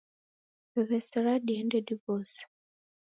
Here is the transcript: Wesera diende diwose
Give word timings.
Wesera 0.89 1.33
diende 1.45 1.79
diwose 1.87 2.41